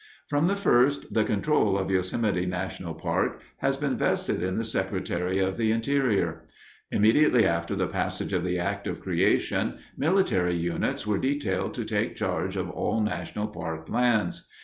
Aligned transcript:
From 0.27 0.47
the 0.47 0.55
first 0.55 1.13
the 1.13 1.23
control 1.23 1.77
of 1.77 1.91
Yosemite 1.91 2.47
National 2.47 2.95
Park 2.95 3.39
has 3.57 3.77
been 3.77 3.95
vested 3.97 4.41
in 4.41 4.57
the 4.57 4.63
Secretary 4.63 5.37
of 5.37 5.57
the 5.57 5.69
Interior. 5.71 6.43
Immediately 6.89 7.45
after 7.45 7.75
the 7.75 7.85
passage 7.85 8.33
of 8.33 8.43
the 8.43 8.57
act 8.57 8.87
of 8.87 8.99
creation, 8.99 9.77
military 9.95 10.55
units 10.55 11.05
were 11.05 11.19
detailed 11.19 11.75
to 11.75 11.85
take 11.85 12.15
charge 12.15 12.55
of 12.55 12.71
all 12.71 12.99
national 13.01 13.49
park 13.49 13.89
lands. 13.89 14.47